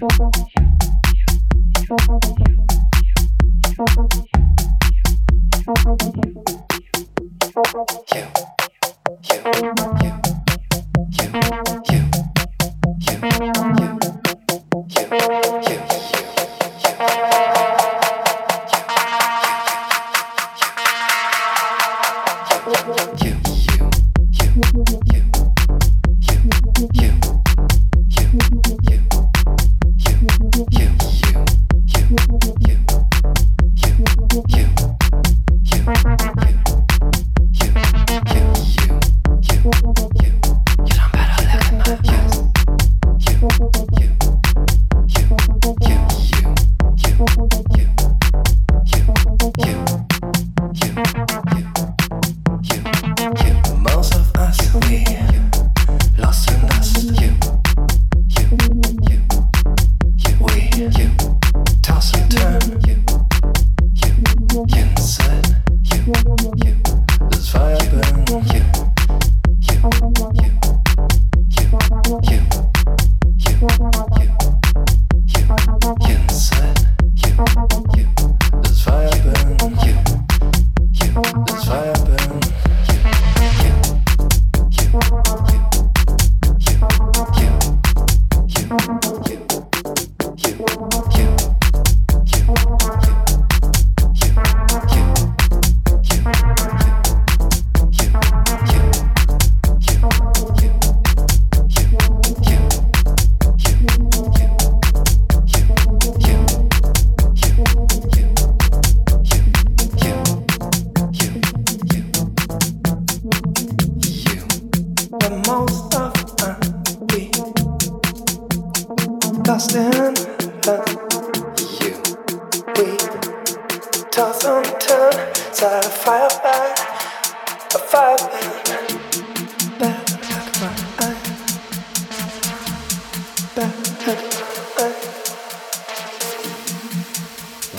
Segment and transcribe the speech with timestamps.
[0.00, 2.56] 双方开始双方开始
[3.74, 4.30] 双方开始
[4.74, 6.39] 双方开始双方开始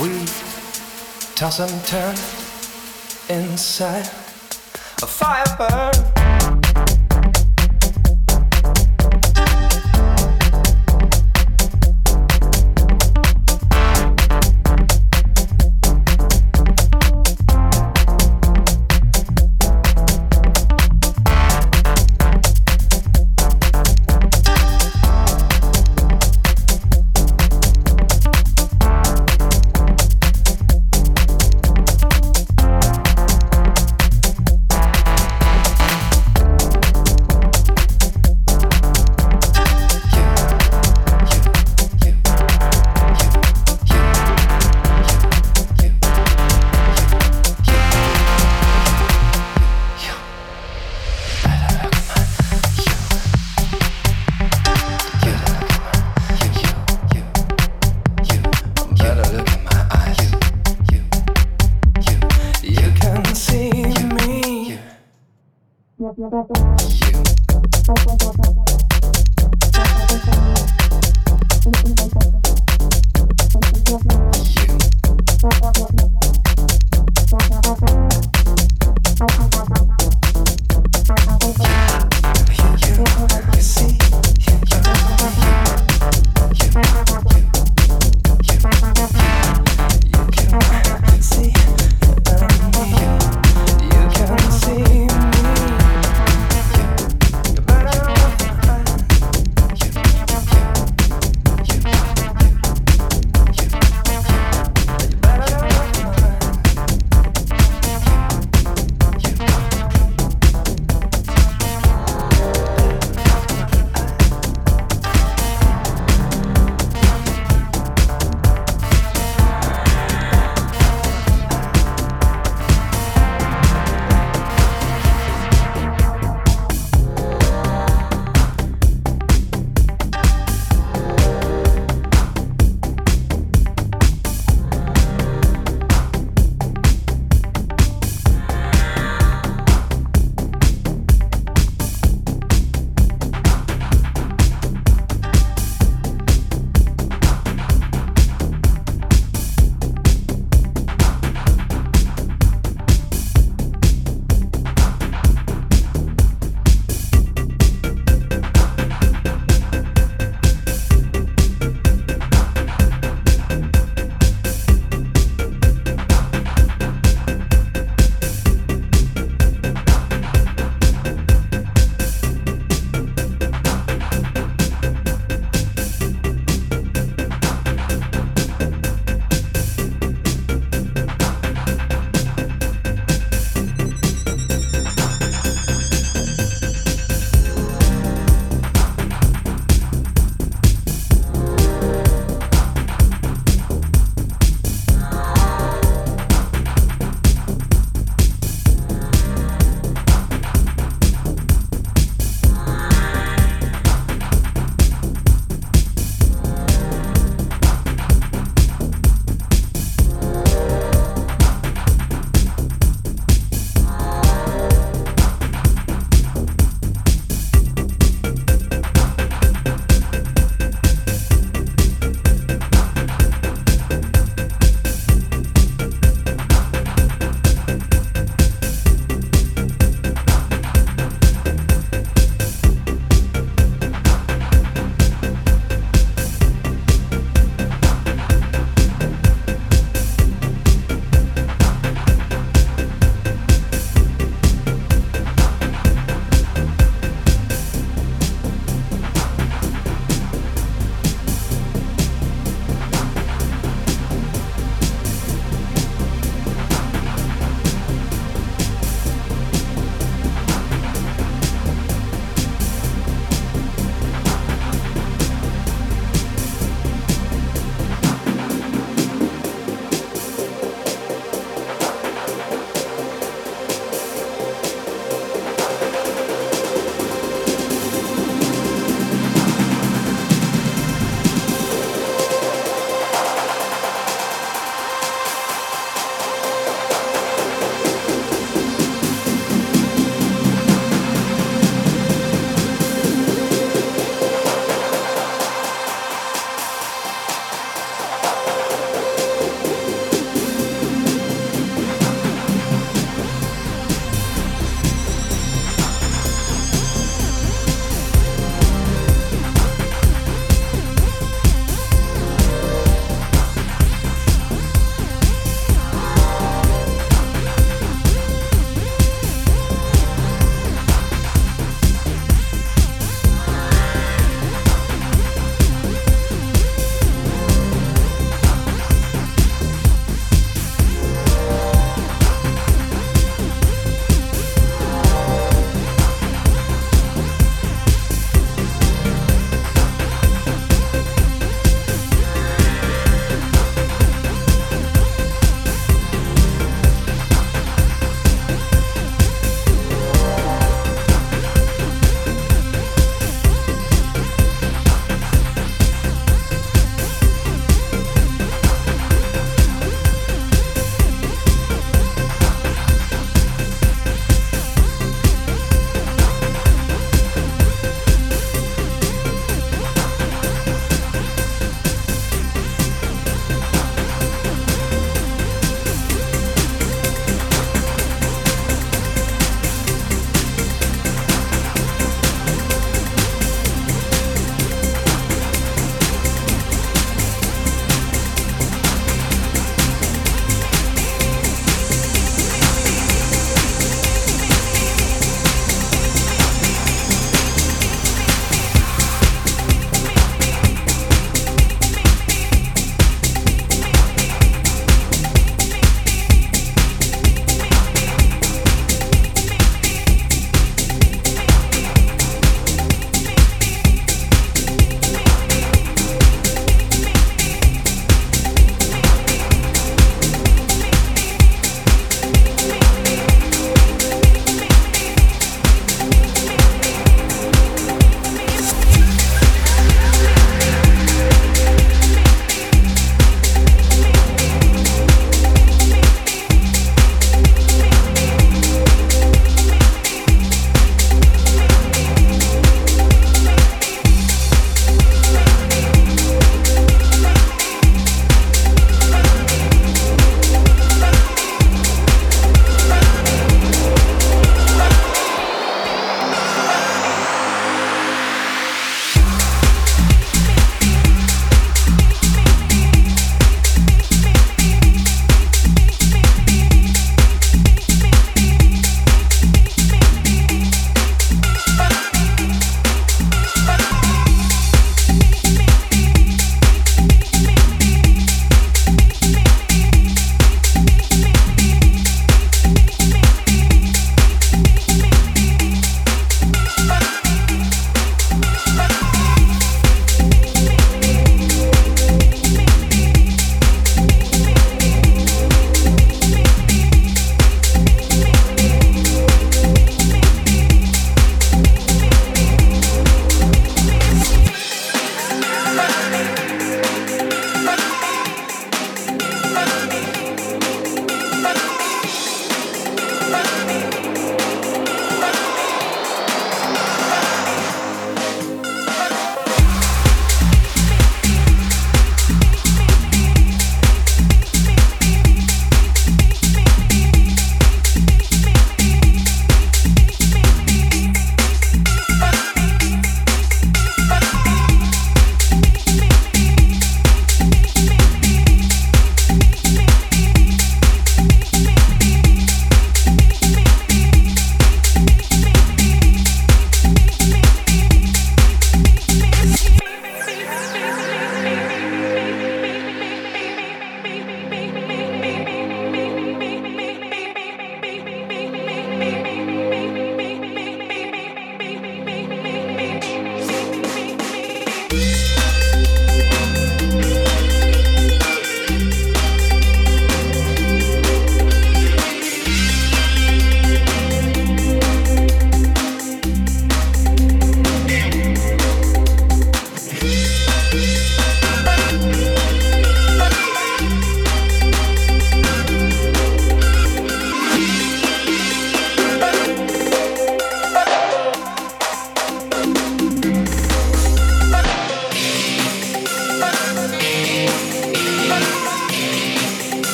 [0.00, 0.24] We
[1.36, 2.16] toss and turn
[3.28, 4.06] inside
[5.00, 6.37] a fire burn.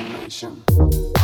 [0.00, 1.23] lack